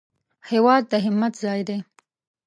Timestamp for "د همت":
0.91-1.33